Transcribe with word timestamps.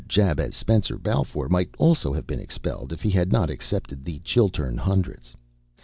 Jabez 0.07 0.55
Spencer 0.55 0.97
Balfour 0.97 1.47
might 1.47 1.75
also 1.77 2.11
have 2.11 2.25
been 2.25 2.39
expelled, 2.39 2.91
if 2.91 3.03
he 3.03 3.11
had 3.11 3.31
not 3.31 3.51
accepted 3.51 4.03
the 4.03 4.17
Chiltern 4.21 4.75
Hundreds. 4.75 5.35